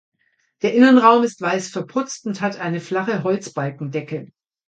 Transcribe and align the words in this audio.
Der 0.63 0.73
Innenraum 0.73 1.23
ist 1.23 1.39
weiß 1.41 1.69
verputzt 1.69 2.25
und 2.25 2.41
hat 2.41 2.57
eine 2.59 2.79
flache 2.81 3.23
Holzbalkendecke. 3.23 4.31